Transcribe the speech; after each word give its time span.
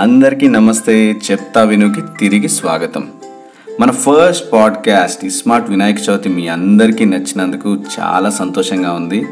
అందరికీ 0.00 0.48
నమస్తే. 0.48 1.16
చెప్తా 1.30 1.62
వినుకి 1.62 2.00
తిరిగి 2.20 2.48
స్వాగతం. 2.48 3.08
మన 3.80 3.90
first 3.90 4.52
podcast 4.52 5.30
smart 5.30 5.70
Vinayaka 5.70 5.96
Chavithi 6.10 6.28
మీ 6.28 6.48
అందరికీ 6.48 7.04
నచ్చినందుకు 7.04 7.76
చాలా 8.00 8.30
సంతోషంగా 8.30 8.92
ఉంది. 8.92 9.26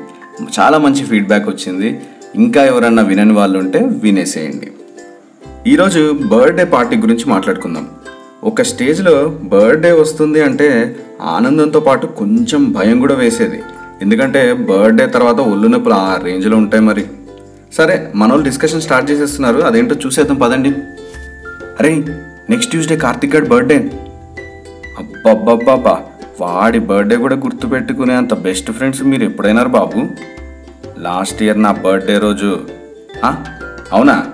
చాలా 0.61 0.79
మంచి 0.79 1.05
ఫీడ్బ్యాక్ 1.05 1.49
వచ్చింది. 1.49 2.01
ఇంకా 2.35 2.65
ఎవరన్నా 2.65 3.03
వినని 3.03 3.33
వాళ్ళు 3.33 3.59
ఉంటే 3.59 3.79
వినేసేయండి. 3.79 4.73
ఈరోజు 5.67 6.19
బర్త్డే 6.23 6.65
పార్టీ 6.65 6.97
గురించి 6.97 7.25
మాట్లాడుకుందాం. 7.27 7.89
ఒక 8.45 8.63
స్టేజ్లో 8.63 9.39
బర్త్డే 9.43 9.93
వస్తుంది 9.93 10.43
అంటే 10.43 10.97
ఆనందంతో 11.23 11.81
పాటు 11.81 12.07
కొంచెం 12.07 12.73
భయం 12.73 13.01
కూడా 13.01 13.15
వేసేది. 13.15 13.63
ఎందుకంటే 14.03 14.53
బర్త్డే 14.53 15.07
తర్వాత 15.07 15.41
ఒళ్ళు 15.41 15.69
నొప్పులు 15.69 15.95
ఆ 15.95 16.21
రేంజ్లో 16.25 16.57
ఉంటాయి 16.57 16.83
మరి. 16.83 17.05
సరే 17.73 18.13
మన 18.15 18.29
వాళ్ళు 18.29 18.45
డిస్కషన్ 18.45 18.81
స్టార్ట్ 18.81 19.11
చేసేస్తున్నారు. 19.11 19.59
అదేంటో 19.59 19.97
చూసేద్దాం 20.07 20.37
పదండి. 20.37 20.71
అరే 21.81 21.95
నెక్స్ట్ 22.51 22.71
ట్యూస్డే 22.71 22.97
కార్తిక్ 22.97 23.37
గడ్ 23.37 23.49
బర్త్డే 23.49 23.77
అబ్బబ్బబ్బబ్బా 24.99 26.03
వాడి 26.41 26.79
బర్త్డే 26.79 27.17
కూడా 27.17 27.37
గుర్తుపెట్టుకునే 27.37 28.15
అంత 28.15 28.35
బెస్ట్ 28.35 28.71
ఫ్రెండ్స్ 28.73 29.03
మీరు 29.03 29.25
ఎప్పుడైనారు 29.25 29.69
బాబు? 29.69 30.07
లాస్ట్ 30.99 31.43
ఇయర్ 31.43 31.63
నా 31.63 31.73
బర్త్డే 31.73 32.19
రోజు. 32.19 32.61
అవునా? 33.93 34.27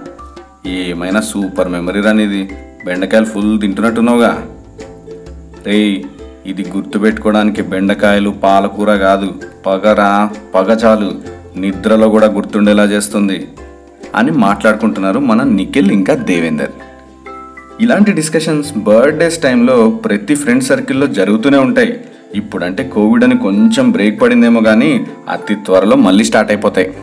ఏమైనా 0.67 1.21
సూపర్ 1.21 1.69
మెమరీ 1.69 2.01
రానిది 2.01 2.43
బెండకాయలు 2.85 3.25
ఫుల్ 3.25 3.61
తింటున్నట్టున్నావుగా. 3.61 4.47
రేయ్ 5.67 6.05
ఇది 6.47 6.65
గుర్తుపెట్టుకోవడానికి 6.77 7.63
బెండకాయలు 7.63 8.31
పాలకూర 8.31 8.97
కాదు. 8.97 9.35
పగరా 9.67 10.31
పగ 10.55 10.77
చాలు. 10.85 11.34
నిద్రలో 11.57 12.09
కూడా 12.09 12.27
గుర్తుండేలా 12.27 12.85
చేస్తుంది 12.85 13.49
అని 14.15 14.31
మాట్లాడుకుంటున్నారు 14.31 15.19
మన 15.19 15.43
నిఖిల్ 15.43 15.93
ఇంకా 15.93 16.15
దేవేందర్. 16.15 16.71
ఇలాంటి 17.81 18.13
డిస్కషన్స్ 18.13 18.79
బర్త్డేస్ 18.79 19.43
టైంలో 19.43 19.91
ప్రతి 19.91 20.35
ఫ్రెండ్ 20.35 20.65
సర్కిల్లో 20.65 21.07
జరుగుతూనే 21.07 21.59
ఉంటాయి. 21.59 22.01
ఇప్పుడంటే 22.35 22.85
కోవిడ్ 22.85 23.25
అని 23.25 23.39
కొంచెం 23.39 23.91
బ్రేక్ 23.91 24.23
పడిందేమో 24.23 24.61
కానీ 24.61 25.07
అతి 25.29 25.55
త్వరలో 25.55 25.97
మళ్ళీ 25.97 26.25
స్టార్ట్ 26.25 26.53
అయిపోతాయి. 26.53 26.95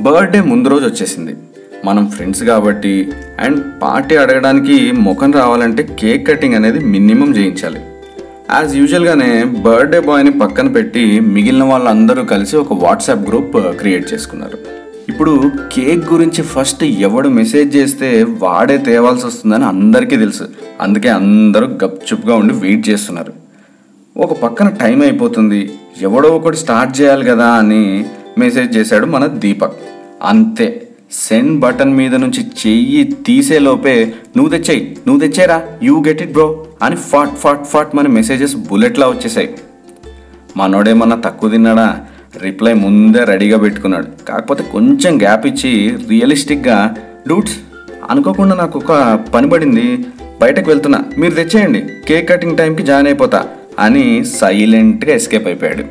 బర్త్డే 0.00 0.40
ముందు 0.40 0.68
రోజు 0.68 0.84
వచ్చేసింది. 0.84 1.36
మనం 1.84 2.10
ఫ్రెండ్స్ 2.10 2.42
కాబట్టి 2.44 3.12
అండ్ 3.40 3.82
పార్టీ 3.82 4.16
అడగడానికి 4.16 4.92
ముఖం 4.92 5.32
రావాలంటే 5.32 5.82
కేక్ 6.00 6.28
కటింగ్ 6.28 6.54
అనేది 6.54 6.78
మినిమం 6.78 7.36
చేయించాలి. 7.36 7.80
యాజ్ 8.52 8.76
యూజువల్గానే 8.76 9.44
బర్త్డే 9.44 10.00
బాయ్ని 10.00 10.38
పక్కన 10.38 10.68
పెట్టి 10.68 11.20
మిగిలిన 11.20 11.62
వాళ్ళందరూ 11.62 12.24
కలిసి 12.24 12.56
ఒక 12.56 12.72
వాట్సాప్ 12.72 13.28
గ్రూప్ 13.28 13.56
క్రియేట్ 13.56 14.12
చేసుకున్నారు. 14.12 14.58
ఇప్పుడు 15.08 15.50
కేక్ 15.72 16.12
గురించి 16.12 16.42
ఫస్ట్ 16.42 16.84
ఎవడు 16.84 17.28
మెసేజ్ 17.28 17.76
చేస్తే 17.76 18.22
వాడే 18.22 18.78
తేవాల్సి 18.78 19.26
వస్తుందని 19.26 19.64
అందరికీ 19.64 20.16
తెలుసు. 20.16 20.42
అందుకే 20.80 21.08
అందరూ 21.08 21.66
గప్చుప్గా 21.66 22.34
ఉండి 22.34 22.54
వెయిట్ 22.54 22.88
చేస్తున్నారు. 22.88 23.32
ఒక 24.16 24.42
పక్కన 24.42 24.68
టైం 24.68 25.02
అయిపోతుంది. 25.02 25.70
ఎవడో 26.00 26.28
ఒకటి 26.28 26.56
స్టార్ట్ 26.56 27.00
చేయాలి 27.00 27.24
కదా 27.24 27.46
అని 27.46 28.04
మెసేజ్ 28.38 28.76
చేశాడు 28.76 29.06
మన 29.06 29.26
దీపక్. 29.26 29.76
అంతే. 30.22 30.80
సెండ్ 31.12 31.60
బటన్ 31.60 31.94
మీద 31.94 32.14
నుంచి 32.14 32.44
చెయ్యి 32.44 33.04
తీసేలోపే 33.04 34.12
నువ్వు 34.36 34.58
తెచ్చేయి 34.58 34.96
నువ్వు 35.06 35.28
తెచ్చేరా 35.28 35.62
యూ 35.82 36.04
గెట్ 36.08 36.22
ఇట్ 36.22 36.32
బ్రో 36.32 36.66
అని 36.82 36.96
ఫాట్ 36.96 37.34
ఫాట్ 37.34 37.64
ఫాట్ 37.64 37.96
మన 37.96 38.06
మెసేజెస్ 38.06 38.56
బుల్లెట్లా 38.56 39.08
వచ్చేసాయి. 39.08 39.54
మనోడేమన్నా 40.56 41.16
తక్కువ 41.16 41.50
తిన్నాడా? 41.50 42.00
రిప్లై 42.42 42.72
ముందే 42.72 43.24
రెడీగా 43.24 43.58
పెట్టుకున్నాడు. 43.58 44.26
కాకపోతే 44.28 44.64
కొంచెం 44.72 45.18
గ్యాప్ 45.18 45.46
ఇచ్చి 45.46 45.96
రియలిస్టిక్గా 46.08 46.94
డూట్స్ 47.28 47.56
అనుకోకుండా 48.10 48.56
నాకు 48.56 48.78
ఒక 48.78 49.20
పని 49.34 49.50
పడింది. 49.50 50.06
బయటకు 50.40 50.70
వెళ్తున్నా. 50.70 51.04
మీరు 51.18 51.34
తెచ్చేయండి. 51.34 51.84
కేక్ 52.08 52.28
కటింగ్ 52.28 52.56
టైంకి 52.56 52.82
జాయిన్ 52.82 53.08
అయిపోతా. 53.08 53.48
అని 53.78 54.24
సైలెంట్గా 54.24 55.14
ఎస్కేప్ 55.14 55.46
అయిపోయాడు. 55.46 55.84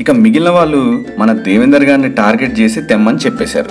ఇక 0.00 0.10
మిగిలిన 0.10 0.48
వాళ్ళు 0.48 1.04
మన 1.18 1.32
దేవేందర్ 1.32 1.84
గారిని 1.84 2.12
టార్గెట్ 2.12 2.60
చేసి 2.60 2.82
తెమ్మని 2.82 3.18
చెప్పేశారు. 3.18 3.70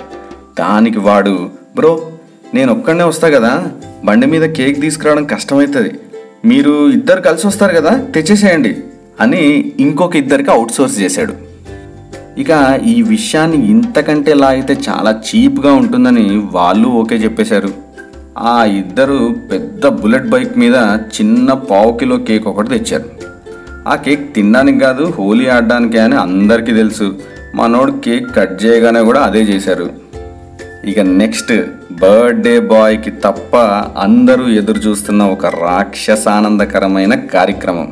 దానికి 0.59 0.99
వాడు 0.99 1.49
బ్రో 1.75 2.11
నేను 2.53 2.72
ఒక్కడనే 2.72 3.03
వస్తా 3.03 3.30
కదా. 3.30 3.68
బండి 4.06 4.28
మీద 4.28 4.41
కేక్ 4.41 4.81
తీసుకురావడం 4.81 5.25
కష్టమవుతుంది 5.25 5.91
మీరు 6.46 6.90
ఇద్దరు 6.90 7.22
కలిసి 7.22 7.47
వస్తారు 7.47 7.75
కదా 7.75 7.97
తెచ్చేసేయండి 8.16 8.75
అని 9.22 9.74
ఇంకొక 9.80 10.16
ఇద్దరికి 10.16 10.52
అవుట్సోర్స్ 10.52 11.00
చేశాడు. 11.00 11.34
ఇక 12.38 12.80
ఈ 12.85 13.02
విషయాన్ని 13.02 13.69
ఇంతకంటే 13.69 14.31
ఎలా 14.31 14.47
అయితే 14.47 14.78
చాలా 14.90 15.22
చీప్గా 15.28 15.74
ఉంటుందని 15.74 16.41
వాళ్ళు 16.52 16.88
ఓకే 16.88 17.16
చెప్పేశారు. 17.16 17.69
ఆ 18.38 18.64
ఇద్దరు 18.64 19.35
పెద్ద 19.52 19.88
బుల్లెట్ 19.88 20.28
బైక్ 20.28 20.58
మీద 20.58 20.75
చిన్న 21.22 21.53
పావు 21.53 21.97
కిలో 21.97 22.18
కేక్ 22.18 22.47
ఒకటి 22.47 22.69
తెచ్చారు. 22.69 23.06
ఆ 23.88 23.96
కేక్ 23.96 24.35
తినడానికి 24.35 24.79
కాదు 24.79 25.03
హోలీ 25.03 25.47
ఆడడానికే 25.47 26.00
అని 26.00 26.16
అందరికీ 26.16 26.74
తెలుసు. 26.74 27.19
మనోడు 27.56 27.91
కేక్ 27.91 28.35
కట్ 28.35 28.66
చేయగానే 28.66 29.02
కూడా 29.02 29.19
అదే 29.19 29.40
చేశారు. 29.40 30.06
ఇక 30.89 30.99
నెక్స్ట్ 30.99 31.51
బర్త్డే 32.01 32.59
బాయ్కి 32.59 33.11
తప్ప 33.11 33.55
అందరూ 33.99 34.47
ఎదురు 34.49 34.77
చూస్తున్న 34.77 35.23
ఒక 35.23 35.45
రాక్షసానందకరమైన 35.45 37.13
కార్యక్రమం. 37.33 37.87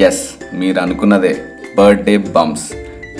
ఎస్ 0.00 0.22
మీరు 0.54 0.78
అనుకున్నదే. 0.78 1.36
బర్త్డే 1.78 2.16
బంప్స్ 2.16 2.68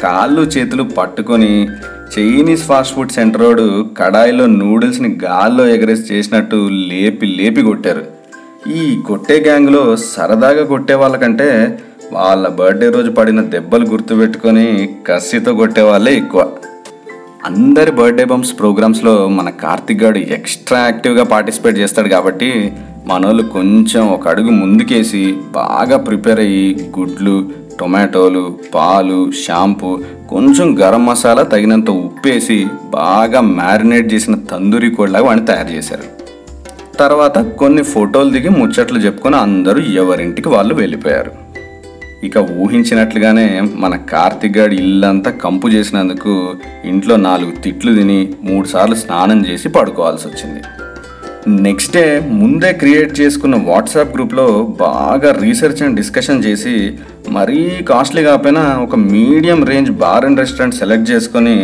కాళ్ళు 0.02 0.42
చేతులు 0.42 0.82
పట్టుకొని 0.82 1.68
చైనీస్ 2.12 2.66
ఫాస్ట్ 2.66 2.94
ఫుడ్ 2.94 3.12
సెంటరోడు 3.12 3.86
కడాయిలో 3.98 4.46
నూడిల్స్ని 4.46 5.18
గాల్లో 5.24 5.66
ఎగరేసి 5.66 6.14
చేసినట్టు 6.14 6.68
లేపి 6.72 7.26
లేపి 7.26 7.62
కొట్టారు. 7.62 8.04
ఈ 8.70 9.02
కొట్టే 9.06 9.40
గ్యాంగ్లో 9.40 9.96
సరదాగా 9.96 10.64
కొట్టే 10.64 10.94
వాళ్ళకంటే 10.94 11.78
వాళ్ళ 12.12 12.48
బర్త్డే 12.48 12.90
రోజు 12.90 13.10
పడిన 13.10 13.40
దెబ్బలు 13.40 13.86
గుర్తుపెట్టుకొని 13.86 14.88
కసితో 15.06 15.54
కొట్టే 15.54 15.82
వాళ్ళే 15.82 16.14
ఎక్కువ. 16.14 16.46
అందరి 17.46 17.90
బర్త్డే 17.90 18.24
బంప్స్ 18.24 18.58
ప్రోగ్రామ్స్లో 18.58 19.28
మన 19.28 19.48
కార్తిక్ 19.50 20.02
గారు 20.02 20.18
ఎక్స్ట్రా 20.18 20.78
యాక్టివ్గా 20.78 21.24
పార్టిసిపేట్ 21.24 21.78
చేస్తాడు 21.78 22.08
కాబట్టి 22.08 22.72
మనోళ్ళు 23.06 23.42
కొంచెం 23.42 24.08
ఒక 24.08 24.28
అడుగు 24.28 24.50
ముందుకేసి 24.50 25.34
బాగా 25.50 25.96
ప్రిపేర్ 25.96 26.40
అయ్యి 26.40 26.90
గుడ్లు 26.98 27.50
టొమాటోలు 27.80 28.58
పాలు 28.74 29.32
షాంపూ 29.46 30.00
కొంచెం 30.30 30.78
గరం 30.80 31.06
మసాలా 31.06 31.42
తగినంత 31.42 31.90
ఉప్పేసి 31.90 32.66
బాగా 32.90 33.40
మ్యారినేట్ 33.40 34.14
చేసిన 34.14 34.34
తందూరి 34.34 34.90
కోడిలాగా 34.90 35.24
వాడిని 35.24 35.46
తయారు 35.46 35.68
చేశారు. 35.68 36.04
తర్వాత 36.96 37.38
కొన్ని 37.38 37.82
ఫోటోలు 37.82 38.30
దిగి 38.30 38.48
ముచ్చట్లు 38.48 38.98
చెప్పుకొని 38.98 39.36
అందరూ 39.36 39.80
ఎవరింటికి 39.80 40.48
వాళ్ళు 40.48 40.74
వెళ్ళిపోయారు. 40.74 41.47
ఇక 42.26 42.36
ఊహించినట్లుగానే 42.62 43.46
మన 43.82 43.96
కార్తిక్గాడి 44.12 44.76
ఇల్లంతా 44.76 45.30
కంపు 45.42 45.68
చేసినందుకు 45.68 46.32
ఇంట్లో 46.84 47.16
నాలుగు 47.16 47.52
తిట్లు 47.64 47.92
తిని 47.94 48.18
మూడుసార్లు 48.44 48.96
స్నానం 49.02 49.40
చేసి 49.46 49.68
పడుకోవాల్సి 49.68 50.26
వచ్చింది. 50.28 50.60
నెక్స్ట్ 51.66 51.94
డే 51.96 52.04
ముందే 52.40 52.70
క్రియేట్ 52.72 53.12
చేసుకున్న 53.20 53.56
వాట్సాప్ 53.68 54.14
గ్రూప్లో 54.16 54.46
బాగా 54.80 55.30
రీసెర్చ్ 55.42 55.82
అండ్ 55.82 55.96
డిస్కషన్ 55.96 56.44
చేసి 56.44 56.74
మరీ 57.36 57.60
కాస్ట్లీ 57.90 58.22
కాకపోయినా 58.22 58.64
ఒక 58.86 58.96
medium 58.96 59.64
range 59.70 59.90
bar 60.02 60.26
and 60.26 60.40
restaurant 60.40 60.78
select 60.80 61.10
చేసుకొని 61.10 61.56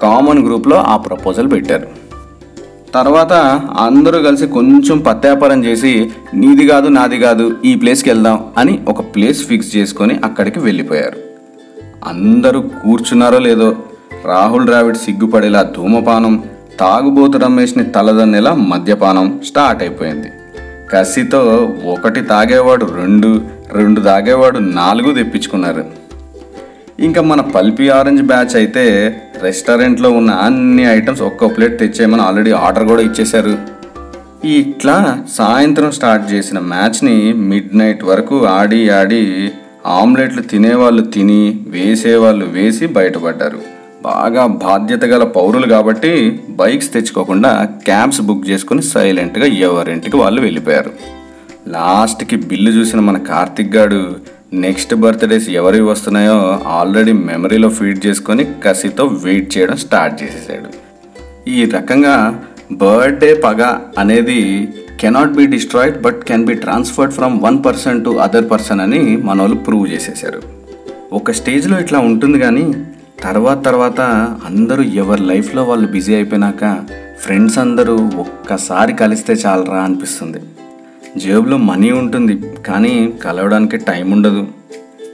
కామన్ 0.00 0.44
గ్రూప్లో 0.46 0.76
ఆ 0.92 0.96
ప్రపోజల్ 1.08 1.50
పెట్టారు. 1.50 1.88
తర్వాత 2.94 3.32
అందరూ 3.78 4.22
కలిసి 4.22 4.46
కొంచెం 4.46 4.98
పత్యాపారం 4.98 5.64
చేసి 5.64 6.10
నీది 6.34 6.66
కాదు 6.68 6.88
నాది 6.88 7.18
కాదు 7.18 7.56
ఈ 7.64 7.74
ప్లేస్కి 7.74 8.10
వెళ్దాం 8.10 8.44
అని 8.58 8.80
ఒక 8.88 9.00
ప్లేస్ 9.00 9.46
ఫిక్స్ 9.46 9.76
చేసుకొని 9.76 10.20
అక్కడికి 10.24 10.58
వెళ్ళిపోయారు. 10.58 11.16
అందరూ 12.04 12.60
కూర్చున్నారో 12.60 13.38
లేదో 13.38 13.76
రాహుల్ 14.24 14.66
ద్రావిడ్ 14.66 14.96
సిగ్గుపడేలా 14.96 15.62
ధూమపానం 15.62 16.44
తాగుబోతు 16.80 17.38
రమేష్ని 17.38 17.84
తలదన్నేలా 17.84 18.54
మద్యపానం 18.54 19.40
స్టార్ట్ 19.46 19.82
అయిపోయింది. 19.82 20.28
కసితో 20.90 21.72
ఒకటి 21.84 22.20
తాగేవాడు 22.20 22.84
రెండు 22.84 23.42
రెండు 23.72 24.00
తాగేవాడు 24.00 24.58
నాలుగు 24.58 25.14
తెప్పించుకున్నారు. 25.14 25.84
ఇంకా 27.00 27.22
మన 27.22 27.40
పల్పి 27.40 27.88
ఆరెంజ్ 27.88 28.22
బ్యాచ్ 28.22 28.56
అయితే 28.56 28.84
రెస్టారెంట్లో 29.42 30.10
ఉన్న 30.10 30.30
అన్ని 30.30 30.84
ఐటమ్స్ 30.84 31.22
ఒక్క 31.22 31.46
ప్లేట్ 31.56 31.78
తెచ్చేయమని 31.78 32.22
ఆల్రెడీ 32.22 32.50
ఆర్డర్ 32.50 32.84
కూడా 32.84 33.02
ఇచ్చేశారు. 33.02 33.54
ఇట్లా 34.46 35.18
సాయంత్రం 35.34 35.90
స్టార్ట్ 35.90 36.32
చేసిన 36.32 36.58
మ్యాచ్ని 36.58 37.32
మిడ్ 37.32 37.76
నైట్ 37.78 38.04
వరకు 38.04 38.46
ఆడి 38.46 38.90
ఆడి 38.90 39.50
ఆమ్లెట్లు 39.86 40.42
తినేవాళ్ళు 40.42 41.02
తిని 41.02 41.60
వేసేవాళ్ళు 41.66 42.46
వేసి 42.46 42.86
బయటపడ్డారు. 42.86 43.60
బాగా 44.02 44.46
బాధ్యత 44.46 45.04
గల 45.04 45.24
పౌరులు 45.24 45.66
కాబట్టి 45.66 46.40
బైక్స్ 46.50 46.92
తెచ్చుకోకుండా 46.92 47.68
క్యాబ్స్ 47.84 48.20
బుక్ 48.20 48.48
చేసుకుని 48.50 48.82
సైలెంట్గా 48.82 49.46
ఎవరింటికి 49.46 50.16
వాళ్ళు 50.16 50.40
వెళ్ళిపోయారు. 50.40 50.92
లాస్ట్కి 51.68 52.36
బిల్లు 52.36 52.70
చూసిన 52.70 53.00
మన 53.00 53.18
కార్తిక్ 53.18 53.76
గాడు 53.76 54.00
నెక్స్ట్ 54.60 54.94
బర్త్డేస్ 54.94 55.48
ఎవరివి 55.48 55.86
వస్తున్నాయో 55.88 56.38
ఆల్రెడీ 56.78 57.12
మెమరీలో 57.12 57.68
ఫీడ్ 57.68 58.06
చేసుకొని 58.06 58.44
కసితో 58.64 59.04
వెయిట్ 59.04 59.58
చేయడం 59.58 59.76
స్టార్ట్ 59.76 60.22
చేసేసాడు. 60.22 60.68
ఈ 61.48 61.64
రకంగా 61.64 62.40
బర్త్డే 62.72 63.34
పగ 63.34 63.62
అనేది 63.98 64.68
cannot 65.00 65.36
be 65.38 65.46
destroyed 65.46 66.02
but 66.02 66.24
can 66.24 66.46
be 66.46 66.54
transferred 66.54 67.12
from 67.12 67.40
one 67.42 67.64
person 67.64 68.04
to 68.04 68.10
other 68.10 68.50
person 68.50 68.80
అని 68.80 69.16
మన 69.16 69.40
వాళ్ళు 69.40 69.56
ప్రూవ్ 69.56 69.86
చేసేసారు. 69.92 70.42
ఒక 71.12 71.30
స్టేజ్లో 71.30 71.78
ఇట్లా 71.78 71.98
ఉంటుంది 71.98 72.38
కానీ 72.38 72.66
తర్వాత 73.22 73.64
తర్వాత 73.64 74.00
అందరూ 74.50 74.82
ఎవరి 74.82 75.22
లైఫ్లో 75.22 75.64
వాళ్ళు 75.64 75.88
బిజీ 75.88 76.14
అయిపోయినాక 76.14 76.74
ఫ్రెండ్స్ 77.18 77.58
అందరూ 77.58 77.96
ఒక్కసారి 78.18 78.92
కలిస్తే 78.92 79.32
చాలరా 79.32 79.80
అనిపిస్తుంది. 79.82 80.40
జేబులో 81.16 81.56
మనీ 81.56 81.90
ఉంటుంది 81.90 82.40
కానీ 82.66 83.12
కలవడానికి 83.24 83.76
టైం 83.76 84.10
ఉండదు. 84.10 84.46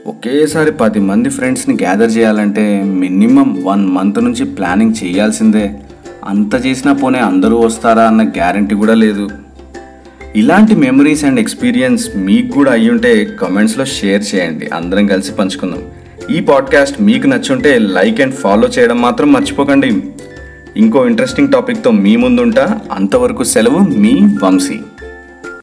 ఒకేసారి 0.07 0.71
పది 0.71 0.99
మంది 0.99 1.29
ఫ్రెండ్స్ని 1.29 1.75
గ్యాదర్ 1.75 2.17
చేయాలంటే 2.17 2.83
మినిమం 2.83 3.63
వన్ 3.63 3.87
మంత్ 3.87 4.23
నుంచి 4.23 4.45
ప్లానింగ్ 4.45 4.93
చేయాల్సిందే. 5.03 5.71
అంత 6.25 6.65
చేసినా 6.65 6.93
పోనే 6.93 7.19
అందరూ 7.19 7.57
వస్తారా 7.59 8.03
అన్న 8.03 8.23
గ్యారంటీ 8.23 8.75
కూడా 8.75 8.93
లేదు. 8.93 9.29
ఇలాంటి 10.35 10.75
మెమరీస్ 10.75 11.23
అండ్ 11.23 11.39
ఎక్స్పీరియన్స్ 11.39 12.09
మీకు 12.15 12.51
కూడా 12.51 12.71
అయ్యి 12.71 12.91
ఉంటే 12.91 13.25
కమెంట్స్లో 13.25 13.85
షేర్ 13.85 14.35
చేయండి. 14.35 14.69
అందరం 14.73 15.07
కలిసి 15.07 15.31
పంచుకుందాం. 15.31 15.81
ఈ 16.35 16.39
పాడ్కాస్ట్ 16.39 17.01
మీకు 17.01 17.27
నచ్చుంటే 17.27 17.79
లైక్ 17.79 18.21
అండ్ 18.21 18.35
ఫాలో 18.35 18.67
చేయడం 18.67 19.01
మాత్రం 19.01 19.33
మర్చిపోకండి. 19.33 20.03
ఇంకో 20.77 21.05
ఇంట్రెస్టింగ్ 21.05 21.47
టాపిక్తో 21.47 21.91
మీ 21.91 22.15
ముందుంటా. 22.15 22.79
అంతవరకు 22.91 23.43
సెలవు 23.43 23.79
మీ 23.79 24.21
వంశీ. 24.43 24.79